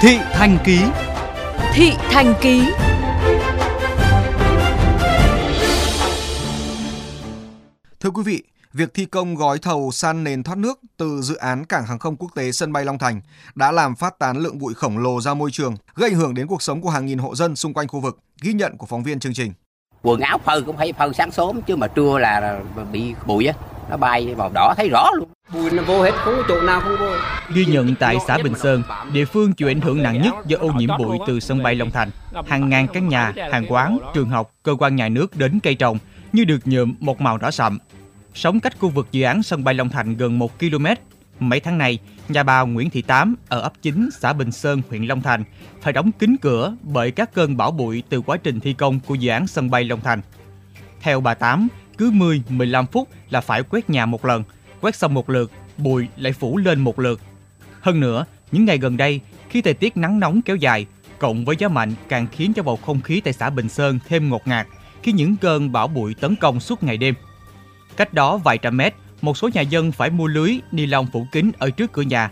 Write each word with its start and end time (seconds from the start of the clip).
Thị 0.00 0.18
Thành 0.32 0.58
Ký 0.64 0.80
Thị 1.72 1.92
Thành 2.10 2.34
Ký 2.40 2.62
Thưa 8.00 8.10
quý 8.10 8.22
vị, 8.22 8.42
việc 8.72 8.94
thi 8.94 9.04
công 9.04 9.34
gói 9.34 9.58
thầu 9.58 9.90
san 9.92 10.24
nền 10.24 10.42
thoát 10.42 10.58
nước 10.58 10.80
từ 10.96 11.20
dự 11.22 11.34
án 11.36 11.64
cảng 11.64 11.86
hàng 11.86 11.98
không 11.98 12.16
quốc 12.16 12.28
tế 12.34 12.52
sân 12.52 12.72
bay 12.72 12.84
Long 12.84 12.98
Thành 12.98 13.20
đã 13.54 13.72
làm 13.72 13.94
phát 13.94 14.18
tán 14.18 14.36
lượng 14.36 14.58
bụi 14.58 14.74
khổng 14.74 14.98
lồ 14.98 15.20
ra 15.20 15.34
môi 15.34 15.50
trường, 15.50 15.76
gây 15.94 16.10
ảnh 16.10 16.16
hưởng 16.16 16.34
đến 16.34 16.46
cuộc 16.46 16.62
sống 16.62 16.80
của 16.80 16.90
hàng 16.90 17.06
nghìn 17.06 17.18
hộ 17.18 17.34
dân 17.34 17.56
xung 17.56 17.74
quanh 17.74 17.88
khu 17.88 18.00
vực, 18.00 18.18
ghi 18.42 18.52
nhận 18.52 18.76
của 18.76 18.86
phóng 18.86 19.02
viên 19.02 19.20
chương 19.20 19.34
trình. 19.34 19.52
Quần 20.02 20.20
áo 20.20 20.38
phơi 20.44 20.62
cũng 20.62 20.76
phải 20.76 20.92
phơi 20.92 21.10
sáng 21.14 21.30
sớm 21.30 21.62
chứ 21.62 21.76
mà 21.76 21.86
trưa 21.86 22.18
là 22.18 22.60
bị 22.92 23.14
bụi 23.26 23.46
á, 23.46 23.54
nó 23.90 23.96
bay 23.96 24.34
màu 24.36 24.50
đỏ 24.54 24.74
thấy 24.76 24.88
rõ 24.88 25.10
luôn. 25.14 25.28
Bụi 25.52 25.70
nó 25.70 25.82
vô 25.82 26.02
hết, 26.02 26.10
không 26.14 26.34
có 26.36 26.44
chỗ 26.48 26.60
nào 26.60 26.80
không 26.80 26.96
vô. 27.00 27.12
Ghi 27.54 27.64
nhận 27.64 27.94
tại 27.94 28.16
xã 28.26 28.38
Bình 28.38 28.54
Sơn, 28.54 28.82
địa 29.12 29.24
phương 29.24 29.52
chịu 29.52 29.68
ảnh 29.68 29.80
hưởng 29.80 30.02
nặng 30.02 30.22
nhất 30.22 30.34
do 30.46 30.58
ô 30.58 30.72
nhiễm 30.72 30.90
bụi 30.98 31.18
từ 31.26 31.40
sân 31.40 31.62
bay 31.62 31.74
Long 31.74 31.90
Thành. 31.90 32.10
Hàng 32.46 32.68
ngàn 32.68 32.88
căn 32.88 33.08
nhà, 33.08 33.32
hàng 33.52 33.66
quán, 33.68 33.98
trường 34.14 34.28
học, 34.28 34.54
cơ 34.62 34.74
quan 34.78 34.96
nhà 34.96 35.08
nước 35.08 35.36
đến 35.36 35.60
cây 35.60 35.74
trồng 35.74 35.98
như 36.32 36.44
được 36.44 36.58
nhuộm 36.64 36.94
một 37.00 37.20
màu 37.20 37.38
đỏ 37.38 37.50
sậm. 37.50 37.78
Sống 38.34 38.60
cách 38.60 38.78
khu 38.78 38.88
vực 38.88 39.08
dự 39.12 39.22
án 39.22 39.42
sân 39.42 39.64
bay 39.64 39.74
Long 39.74 39.88
Thành 39.88 40.16
gần 40.16 40.38
1 40.38 40.58
km. 40.58 40.86
Mấy 41.40 41.60
tháng 41.60 41.78
này, 41.78 41.98
nhà 42.28 42.42
bà 42.42 42.60
Nguyễn 42.62 42.90
Thị 42.90 43.02
Tám 43.02 43.34
ở 43.48 43.60
ấp 43.60 43.72
9 43.82 44.08
xã 44.20 44.32
Bình 44.32 44.52
Sơn, 44.52 44.82
huyện 44.90 45.04
Long 45.04 45.22
Thành 45.22 45.44
phải 45.82 45.92
đóng 45.92 46.12
kín 46.12 46.36
cửa 46.40 46.76
bởi 46.82 47.10
các 47.10 47.34
cơn 47.34 47.56
bão 47.56 47.70
bụi 47.70 48.02
từ 48.08 48.20
quá 48.20 48.36
trình 48.36 48.60
thi 48.60 48.72
công 48.72 49.00
của 49.00 49.14
dự 49.14 49.30
án 49.30 49.46
sân 49.46 49.70
bay 49.70 49.84
Long 49.84 50.00
Thành. 50.00 50.20
Theo 51.00 51.20
bà 51.20 51.34
Tám, 51.34 51.68
cứ 51.98 52.10
10-15 52.10 52.86
phút 52.86 53.08
là 53.30 53.40
phải 53.40 53.62
quét 53.62 53.90
nhà 53.90 54.06
một 54.06 54.24
lần, 54.24 54.44
quét 54.80 54.96
xong 54.96 55.14
một 55.14 55.30
lượt, 55.30 55.52
bụi 55.78 56.08
lại 56.16 56.32
phủ 56.32 56.56
lên 56.56 56.80
một 56.80 56.98
lượt. 56.98 57.20
Hơn 57.80 58.00
nữa, 58.00 58.24
những 58.52 58.64
ngày 58.64 58.78
gần 58.78 58.96
đây, 58.96 59.20
khi 59.48 59.62
thời 59.62 59.74
tiết 59.74 59.96
nắng 59.96 60.20
nóng 60.20 60.42
kéo 60.42 60.56
dài, 60.56 60.86
cộng 61.18 61.44
với 61.44 61.56
gió 61.58 61.68
mạnh 61.68 61.92
càng 62.08 62.26
khiến 62.32 62.52
cho 62.52 62.62
bầu 62.62 62.76
không 62.76 63.00
khí 63.00 63.20
tại 63.20 63.32
xã 63.32 63.50
Bình 63.50 63.68
Sơn 63.68 63.98
thêm 64.08 64.28
ngột 64.28 64.46
ngạt 64.46 64.66
khi 65.02 65.12
những 65.12 65.36
cơn 65.36 65.72
bão 65.72 65.88
bụi 65.88 66.14
tấn 66.14 66.36
công 66.36 66.60
suốt 66.60 66.82
ngày 66.82 66.96
đêm. 66.96 67.14
Cách 67.96 68.14
đó 68.14 68.36
vài 68.36 68.58
trăm 68.58 68.76
mét, 68.76 68.94
một 69.22 69.36
số 69.38 69.48
nhà 69.54 69.60
dân 69.60 69.92
phải 69.92 70.10
mua 70.10 70.26
lưới 70.26 70.58
ni 70.72 70.86
lông 70.86 71.06
phủ 71.12 71.26
kín 71.32 71.50
ở 71.58 71.70
trước 71.70 71.92
cửa 71.92 72.02
nhà. 72.02 72.30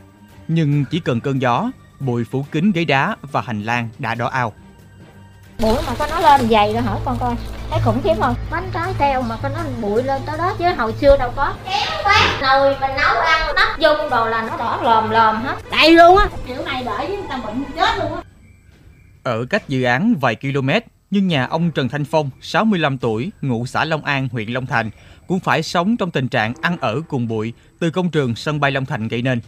Nhưng 0.49 0.85
chỉ 0.91 1.01
cần 1.01 1.21
cơn 1.21 1.43
gió, 1.43 1.71
bụi 2.01 2.25
phủ 2.25 2.47
kín 2.53 2.73
ghế 2.73 2.85
đá 2.85 3.17
và 3.23 3.41
hành 3.41 3.63
lang 3.63 3.89
đã 3.99 4.15
đỏ 4.15 4.29
ao 4.29 4.53
bụi 5.59 5.77
mà 5.87 5.95
có 5.99 6.07
nó 6.11 6.21
lên 6.21 6.49
dày 6.51 6.73
rồi 6.73 6.83
hỏi 6.83 6.99
con 7.05 7.19
coi. 7.21 7.35
Thấy 7.71 7.81
khủng 7.85 8.01
khiếp 8.05 8.15
không? 8.21 8.35
Bánh 8.51 8.71
trái 8.75 8.93
keo 8.99 9.23
mà 9.23 9.37
có 9.43 9.49
nó 9.49 9.61
bụi 9.81 10.03
lên 10.03 10.23
tới 10.27 10.39
đó 10.39 10.55
chứ 10.59 10.65
hồi 10.79 10.95
xưa 11.01 11.17
đâu 11.17 11.33
có. 11.37 11.55
Kéo 11.65 12.03
quá 12.05 12.39
nồi 12.43 12.77
mình 12.81 12.91
nấu 12.97 13.21
ăn 13.21 13.55
nắp 13.55 13.79
dung 13.79 14.11
đồ 14.11 14.27
là 14.27 14.43
nó 14.43 14.57
đỏ 14.57 14.81
lòm 14.83 15.11
lòm 15.11 15.43
hết. 15.43 15.57
Đầy 15.71 15.91
luôn 15.91 16.17
á. 16.19 16.29
Kiểu 16.47 16.63
này 16.65 16.83
đợi 16.85 17.07
với 17.07 17.17
người 17.17 17.27
ta 17.29 17.37
bệnh 17.47 17.65
chết 17.77 17.99
luôn 17.99 18.15
á. 18.15 18.23
Ở 19.23 19.45
cách 19.51 19.69
dự 19.69 19.83
án 19.83 20.15
vài 20.21 20.35
km, 20.35 20.71
nhưng 21.11 21.29
nhà 21.29 21.47
ông 21.47 21.71
Trần 21.71 21.89
Thanh 21.89 22.05
Phong, 22.05 22.31
65 22.41 22.99
tuổi, 22.99 23.31
ngụ 23.43 23.67
xã 23.67 23.85
Long 23.85 24.05
An, 24.05 24.29
huyện 24.33 24.49
Long 24.49 24.67
Thành, 24.67 24.91
cũng 25.27 25.41
phải 25.41 25.63
sống 25.63 25.97
trong 25.97 26.11
tình 26.11 26.29
trạng 26.29 26.55
ăn 26.63 26.77
ở 26.81 27.01
cùng 27.09 27.29
bụi 27.29 27.53
từ 27.81 27.91
công 27.91 28.11
trường 28.11 28.35
sân 28.35 28.61
bay 28.61 28.71
Long 28.71 28.87
Thành 28.87 29.09
gây 29.09 29.23
nên. 29.23 29.41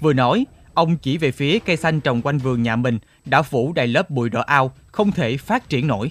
Vừa 0.00 0.12
nói, 0.12 0.46
ông 0.74 0.96
chỉ 0.96 1.18
về 1.18 1.30
phía 1.30 1.58
cây 1.58 1.76
xanh 1.76 2.00
trồng 2.00 2.22
quanh 2.22 2.38
vườn 2.38 2.62
nhà 2.62 2.76
mình 2.76 2.98
đã 3.24 3.42
phủ 3.42 3.72
đầy 3.72 3.86
lớp 3.86 4.10
bụi 4.10 4.28
đỏ 4.30 4.42
ao, 4.46 4.72
không 4.86 5.12
thể 5.12 5.36
phát 5.36 5.68
triển 5.68 5.86
nổi. 5.86 6.10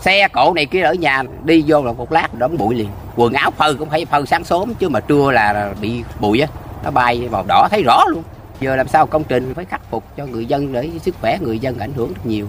Xe 0.00 0.28
cộ 0.28 0.52
này 0.54 0.66
kia 0.66 0.82
ở 0.82 0.94
nhà 0.94 1.22
đi 1.44 1.64
vô 1.66 1.84
là 1.84 1.92
một 1.92 2.12
lát 2.12 2.38
đóng 2.38 2.56
bụi 2.58 2.74
liền. 2.74 2.88
Quần 3.16 3.32
áo 3.32 3.50
phơi 3.50 3.74
cũng 3.74 3.90
phải 3.90 4.04
phơi 4.04 4.26
sáng 4.26 4.44
sớm 4.44 4.74
chứ 4.74 4.88
mà 4.88 5.00
trưa 5.00 5.30
là 5.30 5.74
bị 5.80 6.02
bụi 6.20 6.40
á, 6.40 6.48
nó 6.84 6.90
bay 6.90 7.28
màu 7.30 7.44
đỏ 7.48 7.68
thấy 7.70 7.82
rõ 7.82 8.04
luôn. 8.08 8.22
Giờ 8.60 8.76
làm 8.76 8.88
sao 8.88 9.06
công 9.06 9.24
trình 9.24 9.54
phải 9.54 9.64
khắc 9.64 9.90
phục 9.90 10.16
cho 10.16 10.26
người 10.26 10.46
dân 10.46 10.72
để 10.72 10.90
sức 11.02 11.14
khỏe 11.20 11.38
người 11.40 11.58
dân 11.58 11.78
ảnh 11.78 11.92
hưởng 11.92 12.08
rất 12.08 12.26
nhiều. 12.26 12.48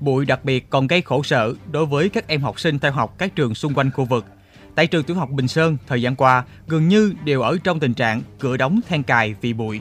Bụi 0.00 0.26
đặc 0.26 0.44
biệt 0.44 0.70
còn 0.70 0.86
gây 0.86 1.02
khổ 1.02 1.22
sở 1.22 1.54
đối 1.70 1.86
với 1.86 2.08
các 2.08 2.28
em 2.28 2.40
học 2.40 2.60
sinh 2.60 2.78
theo 2.78 2.92
học 2.92 3.14
các 3.18 3.34
trường 3.34 3.54
xung 3.54 3.74
quanh 3.74 3.90
khu 3.90 4.04
vực. 4.04 4.24
Tại 4.74 4.86
trường 4.86 5.04
tiểu 5.04 5.16
học 5.16 5.30
Bình 5.30 5.48
Sơn, 5.48 5.76
thời 5.86 6.02
gian 6.02 6.16
qua 6.16 6.44
gần 6.66 6.88
như 6.88 7.14
đều 7.24 7.42
ở 7.42 7.56
trong 7.64 7.80
tình 7.80 7.94
trạng 7.94 8.22
cửa 8.38 8.56
đóng 8.56 8.80
then 8.88 9.02
cài 9.02 9.34
vì 9.40 9.52
bụi. 9.52 9.80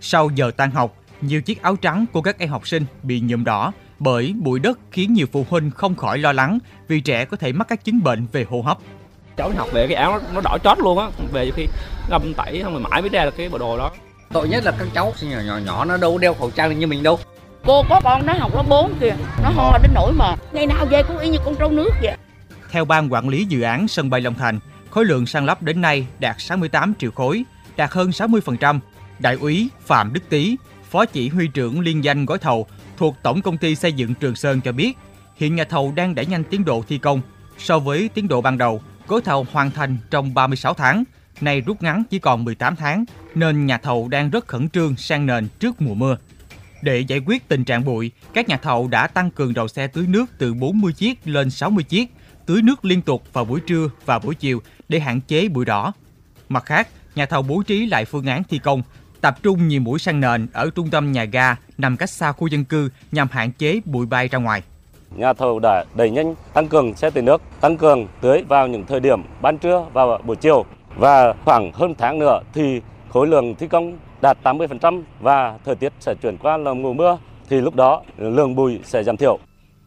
Sau 0.00 0.30
giờ 0.34 0.50
tan 0.56 0.70
học, 0.70 0.96
nhiều 1.20 1.42
chiếc 1.42 1.62
áo 1.62 1.76
trắng 1.76 2.06
của 2.12 2.22
các 2.22 2.38
em 2.38 2.48
học 2.48 2.68
sinh 2.68 2.84
bị 3.02 3.20
nhuộm 3.20 3.44
đỏ 3.44 3.72
bởi 3.98 4.34
bụi 4.36 4.60
đất 4.60 4.78
khiến 4.90 5.12
nhiều 5.12 5.26
phụ 5.32 5.46
huynh 5.50 5.70
không 5.70 5.94
khỏi 5.94 6.18
lo 6.18 6.32
lắng 6.32 6.58
vì 6.88 7.00
trẻ 7.00 7.24
có 7.24 7.36
thể 7.36 7.52
mắc 7.52 7.68
các 7.68 7.84
chứng 7.84 8.02
bệnh 8.02 8.26
về 8.32 8.46
hô 8.50 8.62
hấp. 8.62 8.78
Cháu 9.36 9.50
học 9.56 9.68
về 9.72 9.86
cái 9.86 9.96
áo 9.96 10.12
nó, 10.12 10.20
nó 10.34 10.40
đỏ 10.40 10.58
chót 10.64 10.78
luôn 10.78 10.98
á. 10.98 11.06
Về 11.32 11.50
khi 11.56 11.66
ngâm 12.10 12.34
tẩy 12.34 12.60
xong 12.62 12.72
rồi 12.72 12.82
mãi 12.90 13.02
mới 13.02 13.10
ra 13.10 13.24
được 13.24 13.36
cái 13.36 13.48
bộ 13.48 13.58
đồ 13.58 13.78
đó. 13.78 13.90
Tội 14.32 14.48
nhất 14.48 14.64
là 14.64 14.72
các 14.78 14.88
cháu 14.94 15.12
sinh 15.16 15.30
nhỏ 15.30 15.38
nhỏ 15.46 15.58
nhỏ 15.58 15.84
nó 15.84 15.96
đâu 15.96 16.18
đeo 16.18 16.34
khẩu 16.34 16.50
trang 16.50 16.78
như 16.78 16.86
mình 16.86 17.02
đâu. 17.02 17.18
Cô 17.64 17.82
có 17.88 18.00
con 18.04 18.26
nó 18.26 18.32
học 18.32 18.54
lớp 18.54 18.64
4 18.68 18.94
kìa, 19.00 19.16
nó 19.42 19.50
ho 19.50 19.78
đến 19.82 19.90
nỗi 19.94 20.12
mà 20.12 20.36
ngày 20.52 20.66
nào 20.66 20.86
về 20.86 21.02
cũng 21.02 21.18
y 21.18 21.28
như 21.28 21.38
con 21.44 21.54
trâu 21.54 21.70
nước 21.70 21.90
vậy. 22.02 22.16
Theo 22.70 22.84
ban 22.84 23.12
quản 23.12 23.28
lý 23.28 23.44
dự 23.44 23.62
án 23.62 23.88
sân 23.88 24.10
bay 24.10 24.20
Long 24.20 24.34
Thành, 24.34 24.60
khối 24.90 25.04
lượng 25.04 25.26
san 25.26 25.46
lấp 25.46 25.62
đến 25.62 25.80
nay 25.80 26.06
đạt 26.18 26.36
68 26.38 26.94
triệu 26.98 27.10
khối, 27.10 27.44
đạt 27.76 27.90
hơn 27.92 28.10
60%. 28.10 28.80
Đại 29.18 29.34
úy 29.34 29.68
Phạm 29.80 30.12
Đức 30.12 30.28
Tý, 30.28 30.56
Phó 30.90 31.04
chỉ 31.04 31.28
huy 31.28 31.48
trưởng 31.48 31.80
liên 31.80 32.04
danh 32.04 32.26
gói 32.26 32.38
thầu 32.38 32.66
thuộc 32.96 33.16
Tổng 33.22 33.42
công 33.42 33.58
ty 33.58 33.74
xây 33.74 33.92
dựng 33.92 34.14
Trường 34.14 34.36
Sơn 34.36 34.60
cho 34.60 34.72
biết, 34.72 34.98
hiện 35.36 35.56
nhà 35.56 35.64
thầu 35.64 35.92
đang 35.96 36.14
đẩy 36.14 36.26
nhanh 36.26 36.44
tiến 36.44 36.64
độ 36.64 36.84
thi 36.88 36.98
công. 36.98 37.20
So 37.58 37.78
với 37.78 38.08
tiến 38.14 38.28
độ 38.28 38.40
ban 38.40 38.58
đầu, 38.58 38.82
gói 39.08 39.20
thầu 39.20 39.46
hoàn 39.52 39.70
thành 39.70 39.96
trong 40.10 40.34
36 40.34 40.74
tháng, 40.74 41.04
nay 41.40 41.60
rút 41.60 41.82
ngắn 41.82 42.02
chỉ 42.10 42.18
còn 42.18 42.44
18 42.44 42.76
tháng, 42.76 43.04
nên 43.34 43.66
nhà 43.66 43.78
thầu 43.78 44.08
đang 44.08 44.30
rất 44.30 44.48
khẩn 44.48 44.68
trương 44.68 44.96
sang 44.96 45.26
nền 45.26 45.48
trước 45.58 45.82
mùa 45.82 45.94
mưa. 45.94 46.16
Để 46.82 47.00
giải 47.00 47.20
quyết 47.26 47.48
tình 47.48 47.64
trạng 47.64 47.84
bụi, 47.84 48.10
các 48.34 48.48
nhà 48.48 48.56
thầu 48.56 48.88
đã 48.88 49.06
tăng 49.06 49.30
cường 49.30 49.54
đầu 49.54 49.68
xe 49.68 49.86
tưới 49.86 50.06
nước 50.06 50.26
từ 50.38 50.54
40 50.54 50.92
chiếc 50.92 51.18
lên 51.24 51.50
60 51.50 51.84
chiếc, 51.84 52.12
tưới 52.46 52.62
nước 52.62 52.84
liên 52.84 53.02
tục 53.02 53.22
vào 53.32 53.44
buổi 53.44 53.60
trưa 53.60 53.88
và 54.04 54.18
buổi 54.18 54.34
chiều 54.34 54.62
để 54.88 55.00
hạn 55.00 55.20
chế 55.20 55.48
bụi 55.48 55.64
đỏ. 55.64 55.92
Mặt 56.48 56.64
khác, 56.64 56.88
nhà 57.14 57.26
thầu 57.26 57.42
bố 57.42 57.62
trí 57.62 57.86
lại 57.86 58.04
phương 58.04 58.26
án 58.26 58.44
thi 58.44 58.58
công, 58.58 58.82
tập 59.26 59.42
trung 59.42 59.68
nhiều 59.68 59.80
mũi 59.80 59.98
sang 59.98 60.20
nền 60.20 60.46
ở 60.52 60.70
trung 60.74 60.90
tâm 60.90 61.12
nhà 61.12 61.24
ga 61.24 61.56
nằm 61.78 61.96
cách 61.96 62.10
xa 62.10 62.32
khu 62.32 62.46
dân 62.46 62.64
cư 62.64 62.90
nhằm 63.12 63.28
hạn 63.30 63.52
chế 63.52 63.80
bụi 63.84 64.06
bay 64.06 64.28
ra 64.28 64.38
ngoài. 64.38 64.62
Nhà 65.16 65.32
thầu 65.32 65.58
đã 65.58 65.84
đẩy 65.94 66.10
nhanh 66.10 66.34
tăng 66.52 66.68
cường 66.68 66.96
xe 66.96 67.10
tưới 67.10 67.22
nước, 67.22 67.42
tăng 67.60 67.76
cường 67.76 68.06
tưới 68.20 68.42
vào 68.48 68.68
những 68.68 68.86
thời 68.86 69.00
điểm 69.00 69.22
ban 69.42 69.58
trưa 69.58 69.86
và 69.92 70.02
buổi 70.18 70.36
chiều 70.36 70.64
và 70.96 71.34
khoảng 71.44 71.72
hơn 71.72 71.94
tháng 71.98 72.18
nữa 72.18 72.40
thì 72.54 72.80
khối 73.08 73.26
lượng 73.26 73.54
thi 73.54 73.68
công 73.68 73.98
đạt 74.22 74.38
80% 74.42 75.02
và 75.20 75.58
thời 75.64 75.74
tiết 75.74 75.92
sẽ 76.00 76.14
chuyển 76.22 76.36
qua 76.38 76.56
là 76.56 76.74
mùa 76.74 76.92
mưa 76.92 77.18
thì 77.48 77.60
lúc 77.60 77.74
đó 77.74 78.02
lượng 78.18 78.54
bụi 78.54 78.80
sẽ 78.84 79.04
giảm 79.04 79.16
thiểu. 79.16 79.38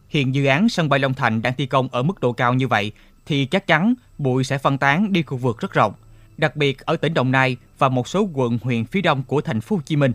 Hiện 0.08 0.34
dự 0.34 0.46
án 0.46 0.68
sân 0.68 0.88
bay 0.88 1.00
Long 1.00 1.14
Thành 1.14 1.42
đang 1.42 1.54
thi 1.54 1.66
công 1.66 1.88
ở 1.92 2.02
mức 2.02 2.20
độ 2.20 2.32
cao 2.32 2.54
như 2.54 2.68
vậy 2.68 2.92
thì 3.26 3.44
chắc 3.44 3.66
chắn 3.66 3.94
bụi 4.18 4.44
sẽ 4.44 4.58
phân 4.58 4.78
tán 4.78 5.12
đi 5.12 5.22
khu 5.22 5.36
vực 5.36 5.60
rất 5.60 5.72
rộng, 5.72 5.92
đặc 6.40 6.56
biệt 6.56 6.78
ở 6.78 6.96
tỉnh 6.96 7.14
Đồng 7.14 7.30
Nai 7.30 7.56
và 7.78 7.88
một 7.88 8.08
số 8.08 8.28
quận 8.34 8.58
huyện 8.62 8.84
phía 8.84 9.00
đông 9.00 9.22
của 9.22 9.40
thành 9.40 9.60
phố 9.60 9.76
Hồ 9.76 9.82
Chí 9.84 9.96
Minh. 9.96 10.12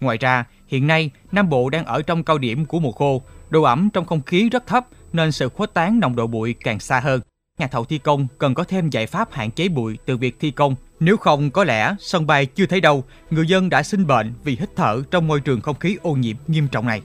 Ngoài 0.00 0.18
ra, 0.18 0.44
hiện 0.66 0.86
nay 0.86 1.10
Nam 1.32 1.48
Bộ 1.48 1.70
đang 1.70 1.84
ở 1.84 2.02
trong 2.02 2.24
cao 2.24 2.38
điểm 2.38 2.64
của 2.64 2.80
mùa 2.80 2.92
khô, 2.92 3.22
độ 3.50 3.62
ẩm 3.62 3.88
trong 3.92 4.04
không 4.04 4.22
khí 4.22 4.48
rất 4.48 4.66
thấp 4.66 4.86
nên 5.12 5.32
sự 5.32 5.48
khuếch 5.48 5.74
tán 5.74 6.00
nồng 6.00 6.16
độ 6.16 6.26
bụi 6.26 6.54
càng 6.64 6.80
xa 6.80 7.00
hơn. 7.00 7.20
Nhà 7.58 7.66
thầu 7.66 7.84
thi 7.84 7.98
công 7.98 8.26
cần 8.38 8.54
có 8.54 8.64
thêm 8.64 8.90
giải 8.90 9.06
pháp 9.06 9.32
hạn 9.32 9.50
chế 9.50 9.68
bụi 9.68 9.98
từ 10.06 10.16
việc 10.16 10.36
thi 10.40 10.50
công. 10.50 10.74
Nếu 11.00 11.16
không 11.16 11.50
có 11.50 11.64
lẽ 11.64 11.94
sân 11.98 12.26
bay 12.26 12.46
chưa 12.46 12.66
thấy 12.66 12.80
đâu, 12.80 13.04
người 13.30 13.46
dân 13.46 13.70
đã 13.70 13.82
sinh 13.82 14.06
bệnh 14.06 14.32
vì 14.44 14.56
hít 14.60 14.68
thở 14.76 15.02
trong 15.10 15.28
môi 15.28 15.40
trường 15.40 15.60
không 15.60 15.78
khí 15.78 15.96
ô 16.02 16.12
nhiễm 16.12 16.36
nghiêm 16.46 16.68
trọng 16.68 16.86
này. 16.86 17.02